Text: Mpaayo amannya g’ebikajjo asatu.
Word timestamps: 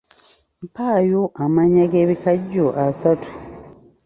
Mpaayo 0.63 1.21
amannya 1.43 1.83
g’ebikajjo 1.91 2.65
asatu. 2.85 3.31